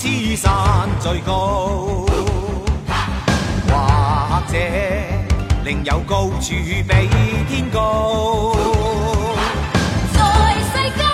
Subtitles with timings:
[0.00, 2.06] 否知山最高？
[3.68, 4.56] 或者
[5.62, 6.84] 另有高处比
[7.46, 8.56] 天高？
[10.14, 11.04] 在世间，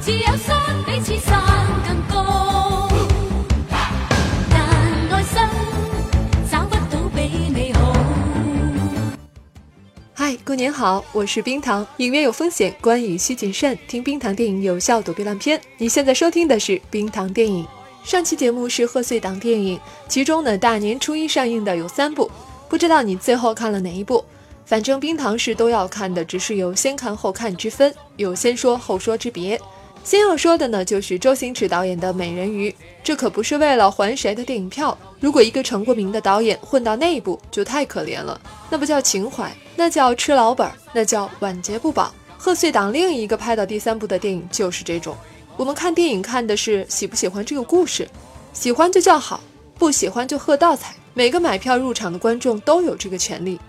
[0.00, 1.42] 只有山比此山
[1.84, 2.88] 更高，
[4.48, 4.60] 但
[5.10, 5.42] 爱心
[6.48, 7.92] 找不到比你好。
[10.14, 11.84] 嗨，过年好，我是冰糖。
[11.96, 13.76] 影院有风险，观影需谨慎。
[13.88, 15.60] 听冰糖电影有效躲避烂片。
[15.78, 17.66] 你现在收听的是冰糖电影。
[18.02, 22.30] 上期节目是贺岁档电影，其中呢大年初一上映的有三部，
[22.68, 24.24] 不知道你最后看了哪一部？
[24.64, 29.60] 反正冰糖是都要看的，只是有先看后看之分，有先说后说之别。
[30.02, 32.70] 先要说的呢，就是周星驰导演的《美人鱼》，
[33.04, 34.96] 这可不是为了还谁的电影票。
[35.20, 42.12] 如果一个成过名的导演混到那一步，就太可怜了，那不叫情怀，那叫吃老本，那叫晚节不保。
[42.38, 45.14] 贺岁档另一个拍到第三部的电影就是这种。
[45.60, 48.08] 我们看电影看的是喜不喜欢这个故事，
[48.54, 49.42] 喜欢就叫好，
[49.78, 50.94] 不喜欢就喝倒彩。
[51.12, 53.60] 每个买票入场的观众都有这个权利。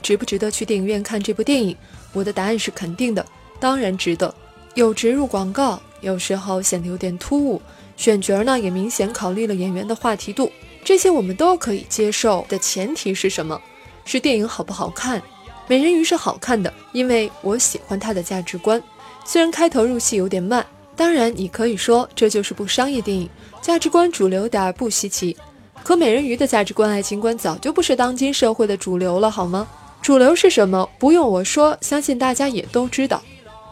[0.00, 1.76] 值不值得去电影院看这部电影？
[2.14, 3.22] 我的答案是肯定的，
[3.60, 4.34] 当然值得。
[4.72, 7.60] 有植入广告，有时候显得有点突兀，
[7.98, 10.50] 选角呢也明显考虑了演员的话题度，
[10.82, 12.46] 这些我们都可以接受。
[12.48, 13.60] 的前提是什么？
[14.06, 15.22] 是电影好不好看？
[15.66, 18.82] 美人鱼是好看的，因为我喜欢它的价值观。
[19.26, 20.64] 虽然开头入戏有点慢，
[20.98, 23.30] 当然你可以说这就是部商业电影，
[23.62, 25.36] 价值观主流点儿不稀奇。
[25.84, 29.68] 可美人鱼的价值观、爱情观早就不是当今社会的主流了，好吗？
[30.02, 30.90] 主流是什么？
[30.98, 33.22] 不用我说，相信大家也都知道。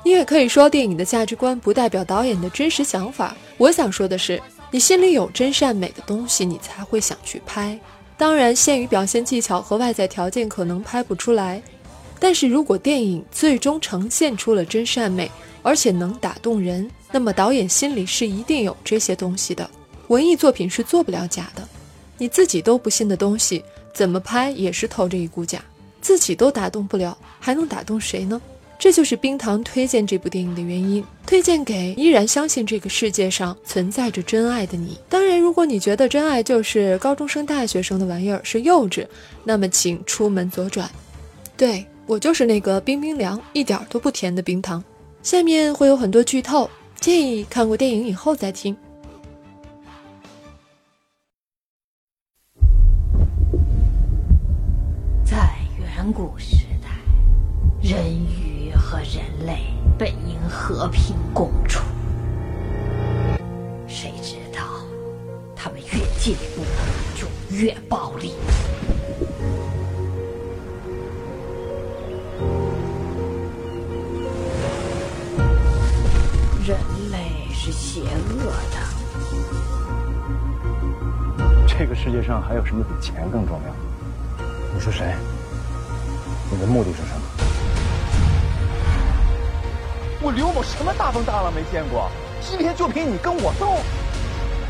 [0.05, 3.37] 你也可以说，电影的价值观不代表导演的真实想法。
[3.57, 4.41] 我想说的是，
[4.71, 7.77] 你心里有真善美的东西，你才会想去拍。
[8.17, 11.61] 当然，限于表现技巧和外在条件，可能拍不出来。
[12.21, 15.31] 但是如果电影最终呈现出了真善美，
[15.67, 19.69] 而且能打动人，那么导演心里是一定有这些东西的。
[20.07, 21.69] 文艺作品是做不了假的，
[22.19, 25.61] 你自己都不信的东西，怎么拍也是透着一股假。
[26.01, 28.41] 自己都打动不了，还能打动谁呢？
[28.79, 34.97] 这就是冰糖推荐这部电影的原因，推荐给依然相信这个世界上存在着真爱的你。
[35.09, 39.05] 当然，如果你觉得真爱就是高中生、大学生的玩意儿，是幼稚，
[39.43, 40.89] 那么请出门左转。
[41.57, 44.81] 对我就是那个冰冰凉、一点都不甜的冰糖。
[45.27, 46.71] 下面会有很多剧透，
[47.01, 48.77] 建议看过电影以后再听。
[55.25, 56.91] 在远古时代，
[57.83, 59.65] 人鱼和人类
[59.99, 61.81] 本应和平共处，
[63.89, 64.63] 谁知道
[65.57, 66.63] 他们越进步
[67.17, 68.31] 就越暴力。
[77.67, 78.77] 是邪恶的，
[81.67, 83.75] 这个世界上还有什么比钱更重要？
[84.73, 85.13] 你是谁？
[86.49, 87.23] 你的目的是什么？
[90.23, 92.09] 我刘某什么大风大浪没见过？
[92.41, 93.75] 今天就凭你跟我斗？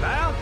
[0.00, 0.32] 来啊！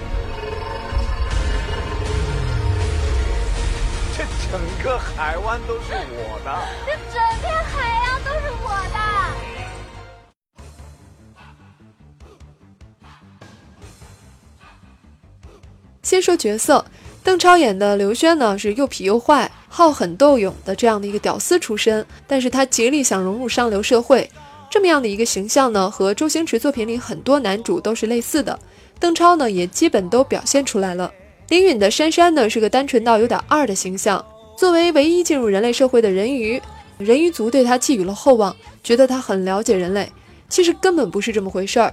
[4.17, 6.57] 这整个海湾都是我的。
[6.87, 8.04] 这整片海
[16.15, 16.85] 先说角色，
[17.25, 24.31] 邓超演的刘轩呢是又痞又坏、好狠斗勇的这样的一个屌丝出身，但是他极力想融入上流社会，
[24.71, 28.57] 这么样的一个形象呢，和周星驰作品里很多男主都是类似的。
[29.01, 31.11] 邓超呢也基本都表现出来了。
[31.49, 34.25] 林允的珊珊呢是个单纯到有点二的形象，
[34.57, 36.63] 作为唯一进入人类社会的人鱼，
[36.97, 38.55] 人鱼族对他寄予了厚望，
[38.85, 40.09] 觉得他很了解人类，
[40.49, 41.93] 其实根本不是这么回事儿。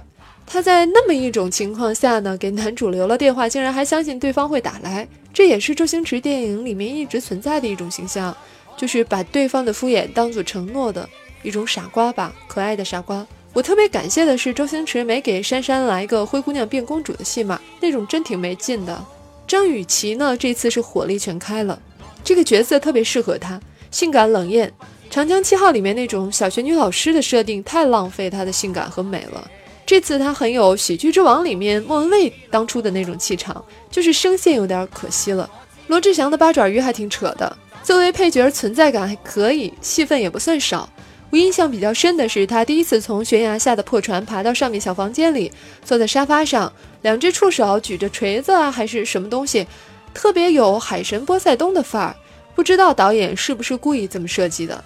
[0.52, 8.36] 他在那么一种情况下呢，给男主留了电话，竟然还相信对方会打来，这也是周星驰电影里面一直存在的一种形象，
[8.76, 11.08] 就是把对方的敷衍当做承诺的
[11.42, 13.26] 一种傻瓜吧，可爱的傻瓜。
[13.54, 19.02] 我特别感谢的是周星驰没给珊珊来个灰姑娘变公主的戏码，那种真挺没劲的。
[19.48, 21.80] 张雨绮呢，这次是火力全开了，
[22.22, 23.58] 这个角色特别适合她，
[23.90, 24.68] 性感冷艳，
[25.08, 29.50] 《长江七号》里面那种小学女老师的设定太浪费她的性感和美了。
[29.92, 35.46] 这次他很有《喜剧之王》里面莫文蔚当初的那种气场，就是声线有点可惜了。
[35.88, 40.88] 罗志祥的八爪鱼还挺扯的，作为配角存在感还可以，戏份也不算少。
[41.28, 45.52] 我印象比较深的是他第一次从悬崖下的破船爬到上面小房间里，
[45.84, 46.72] 坐在沙发上，
[47.02, 49.66] 两只触手举着锤子啊还是什么东西，
[50.14, 52.16] 特别有海神波塞冬的范儿。
[52.54, 54.82] 不知道导演是不是故意这么设计的。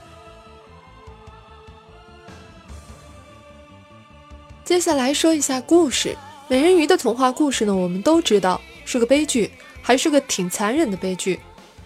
[4.67, 6.17] 接下来说一下故事。
[6.49, 9.49] 美人鱼的童话故事呢，我们都知道是个悲剧，
[9.81, 11.39] 还是个挺残忍的悲剧。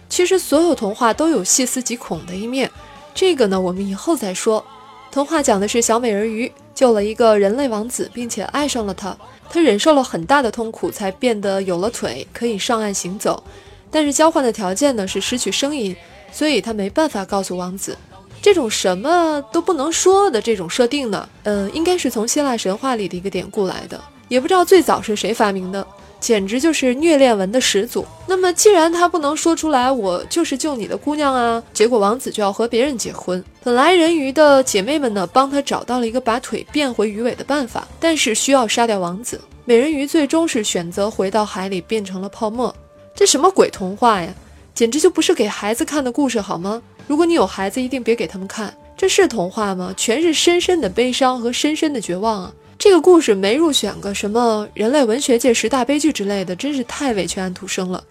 [0.09, 2.71] 其实所有童话都有细思极恐的一面，
[3.13, 4.65] 这个呢，我们以后再说。
[5.11, 9.15] 童话讲的是小美人鱼救了一个人类王子，并且爱上了他。
[9.47, 13.43] 她忍受了很大的痛苦，才变得有了腿，可以上岸行走。
[13.91, 15.95] 但是交换的条件呢是失去声音，
[16.31, 17.95] 所以她没办法告诉王子。
[18.41, 25.85] 这种什么都不能说的这种设定呢，嗯，应该是从希腊神话里的一个典故来的，也不知道最早是谁发明的。
[26.19, 28.05] 简直就是虐恋文的始祖。
[28.27, 33.43] 那么，既然他不能说出来，我就是救你的姑娘啊，结果王子就要和别人结婚。
[33.63, 39.41] 本来人鱼的姐妹们呢，帮他找到了一个把腿变回鱼尾的办法，但是需要杀掉王子。
[39.65, 42.75] 美人鱼最终是选择回到海里，变成了泡沫。
[43.15, 44.31] 这什么鬼童话呀？
[44.75, 46.81] 简直就不是给孩子看的故事，好吗？
[47.11, 48.73] 如果你有孩子，一定别给他们看。
[48.95, 49.93] 这是童话吗？
[49.97, 52.53] 全是深深的悲伤和深深的绝望啊！
[52.79, 58.01] 这个故事没入选个什么人类文学界十大悲剧之类的，真是太委屈安徒生了。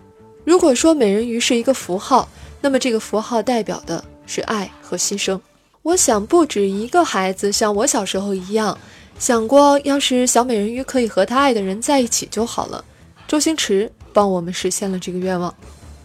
[0.44, 2.28] 如果说美人鱼是一个符号，
[2.60, 5.40] 那么这个符号代表的是爱和牺牲。
[5.80, 8.76] 我想不止一个孩子像我小时候一样，
[9.18, 12.84] 想过要是小美人鱼可以和他爱的人在一起就好了。
[13.26, 15.54] 周星驰帮我们实现了这个愿望。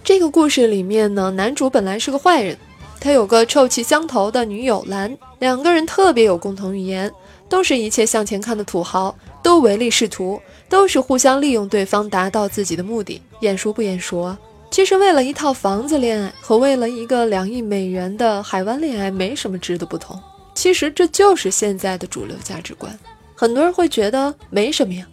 [0.01, 2.57] 这个故事里面呢，男主本来是个坏人，
[2.99, 7.11] 他有个臭气相投的女友兰，两个人特别有共同语言。
[7.47, 13.21] 都是一切向前看的土豪，都唯利是图，都是互相利用对方达到自己的目的。
[13.41, 14.39] 眼熟不眼熟啊？
[14.71, 20.19] 其实为了一套房子恋爱和为了一个两亿美元的海湾恋爱没什么值得不同。
[20.55, 22.97] 其实这就是现在的主流价值观。
[23.35, 25.05] 很多人会觉得没什么呀，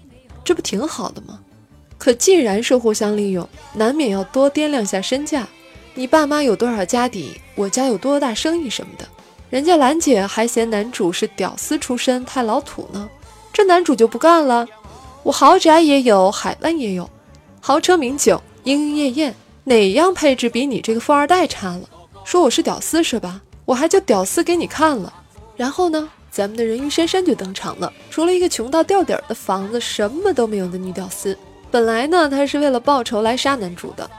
[0.42, 1.38] 这不挺好的吗？
[1.98, 5.46] 可既然是互相利用，难免要多掂量下身价。
[5.94, 9.06] 你爸妈有多少家底，我家有多大生意什么的。
[9.50, 13.08] 人家兰姐还嫌男主是屌丝出身太老土呢，
[13.52, 14.66] 这男主就不干了。
[15.22, 17.08] 我豪宅也有，海湾也有，
[17.60, 19.34] 豪车名酒，莺莺燕燕，
[19.64, 21.82] 哪样配置比你这个富二代差了？
[22.24, 23.42] 说我是屌丝是吧？
[23.66, 25.12] 我还就屌丝给你看了。
[25.54, 31.36] 然后呢，咱们的人鱼珊珊就登场了，除了一个穷到掉底儿的房子，什么都没有的女屌丝。
[31.70, 34.10] 本来呢，她是为了报仇来杀男主的，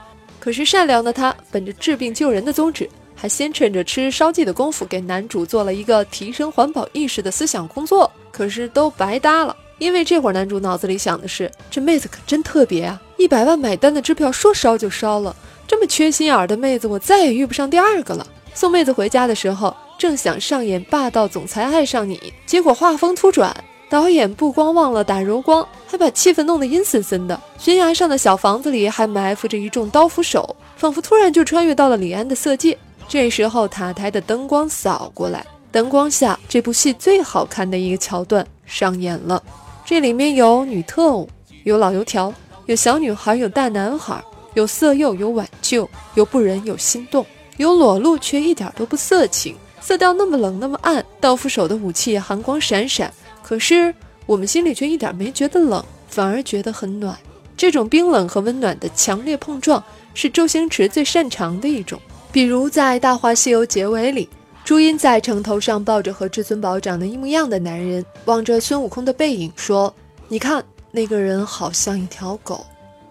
[0.44, 2.86] 可是善良的他本着治病救人的宗旨。
[3.16, 9.56] 还先趁着吃烧鸡的功夫，给男主做了一个提升环保意识的思想工作，可是都白搭了。
[9.78, 15.34] 因为这会儿男主脑子里想的是，这妹子可真特别啊，一百万买单的支票说烧就烧了，
[15.66, 18.26] 这么缺心眼儿的妹子，我再也遇不上第二个了。
[18.52, 23.56] 送妹子回家的时候，正想上演霸道总裁爱上你，结果画风突转，
[23.94, 27.40] 导演不光忘了打柔光，还把气氛弄得阴森森的。
[27.56, 32.76] 悬崖上的小房子里还埋伏着一众刀斧手，仿佛突然就穿越到了李安的色戒。
[33.06, 39.40] 这时候塔台的灯光扫过来，灯光下这部戏最好看的一个桥段上演了。
[39.84, 41.28] 这里面有女特务，
[41.62, 42.34] 有老油条，
[42.66, 44.20] 有小女孩，有大男孩，
[44.54, 47.24] 有色诱，有挽救，有不忍，有心动，
[47.58, 53.14] 有裸露却一点都不色情，色调那么冷那么暗，刀斧手的武器寒光闪闪，
[53.46, 53.94] 可是
[54.24, 57.14] 我们心里却一点没觉得冷，反而觉得很暖。
[57.54, 62.00] 这种冰冷和温暖的强烈碰撞，是周星驰最擅长的一种。
[62.32, 64.28] 比如在《大话西游》结尾里，
[64.64, 69.94] 朱茵在城头上抱着和至尊宝长得一模一样的男人，望着孙悟空的背影说
[70.26, 72.64] ：“你看，那个人好像一条狗。”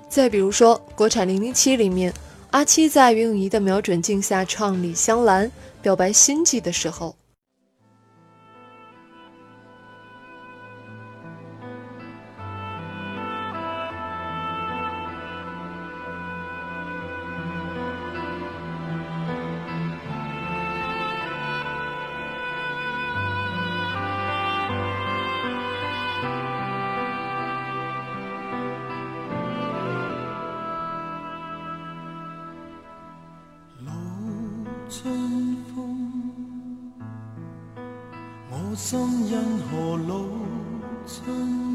[0.10, 2.12] 再比如说，国产《零零七》里面，
[2.50, 5.48] 阿七在袁咏仪的瞄准镜下唱《李香兰》，
[5.82, 7.16] 表白心迹的时候。
[34.96, 36.94] 春风。
[38.52, 40.24] 我心因何老
[41.08, 41.73] 春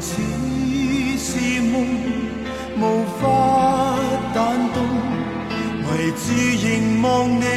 [0.00, 0.22] 似
[1.18, 1.74] 是梦，
[2.78, 3.24] 无法
[4.32, 4.38] 弹
[4.72, 4.76] 动，
[5.82, 6.22] 唯独
[6.64, 7.06] 凝望
[7.40, 7.53] 你。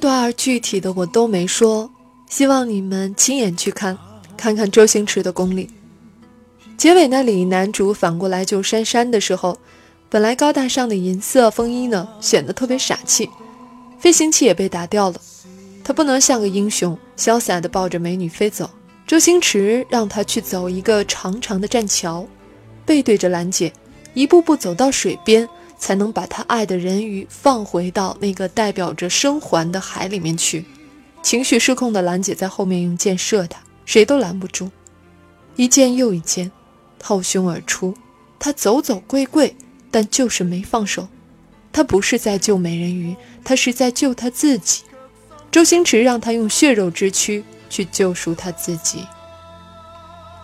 [0.00, 1.88] 段具体的我都没说，
[2.28, 3.96] 希望你们亲眼去看，
[4.36, 5.68] 看看周星驰的功力。
[6.76, 9.58] 结尾那里，男主反过来救珊珊的时候，
[10.08, 13.28] 本来高大上的银色风衣呢，显得特别傻气，
[13.98, 15.20] 飞行器也被打掉了，
[15.84, 18.68] 他不能像个英雄，潇洒地抱着美女飞走。
[19.06, 22.26] 周星驰让他去走一个长长的栈桥，
[22.86, 23.72] 背对着兰姐，
[24.14, 25.46] 一步步走到水边。
[25.80, 30.64] 才能把他爱的人鱼放回到那个代表着生还的海里面去。
[31.22, 34.70] 情绪失控的兰姐在后面用箭射他，谁都拦不住，
[35.56, 36.52] 一箭又一箭，
[36.98, 37.94] 透胸而出。
[38.38, 39.56] 他走走跪跪，
[39.90, 41.08] 但就是没放手。
[41.72, 44.82] 他不是在救美人鱼，他是在救他自己。
[45.50, 49.04] 周星驰让他用血肉之躯去救赎他自己。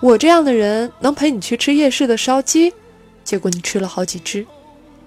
[0.01, 2.73] 我这样的人能陪你去吃夜市的烧鸡，
[3.25, 4.47] 结果你吃了好几只。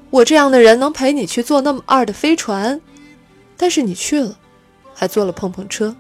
[0.10, 2.80] 我这样的人能陪你去坐那么二的飞船，
[3.56, 4.36] 但是你去了，
[4.94, 5.96] 还坐了碰碰车。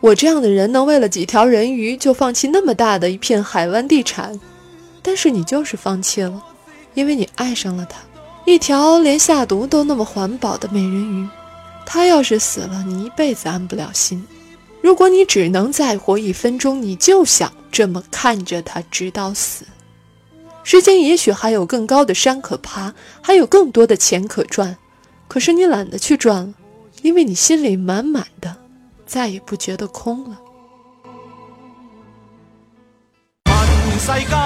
[0.00, 4.38] 我这样的人能为了几条人鱼就放弃那么大的一片海湾地产，
[5.02, 6.40] 但是你就是放弃了，
[6.94, 7.98] 因为你爱上了他，
[8.46, 11.28] 一条连下毒都那么环保的美人鱼。
[11.84, 14.24] 他要是死了，你一辈子安不了心。
[14.80, 19.64] 如果你只能再活一分钟，你就想这么看着他直到死。
[20.70, 24.76] 世间也许还有更高的山可爬，还有更多的钱可赚，
[25.26, 26.52] 可是你懒得去赚了，
[27.00, 28.54] 因为你心里满满的，
[29.06, 30.38] 再也不覺得空了。
[33.46, 33.54] 問
[33.98, 34.36] 世間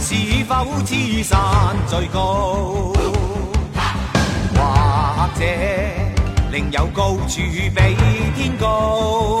[0.00, 1.38] 是否知山
[1.86, 2.92] 最高？
[4.56, 5.44] 或者
[6.50, 7.96] 另有高處比
[8.34, 9.40] 天高？